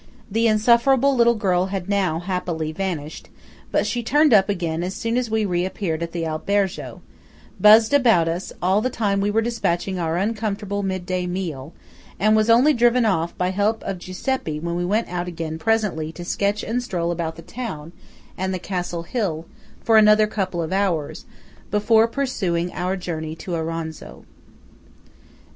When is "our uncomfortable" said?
9.99-10.81